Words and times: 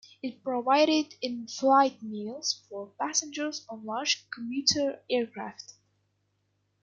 It 0.23 0.41
provided 0.43 1.13
in-flight 1.21 2.01
meals 2.01 2.65
for 2.67 2.87
passengers 2.99 3.63
on 3.69 3.85
large 3.85 4.25
commuter 4.31 4.99
aircraft. 5.11 5.73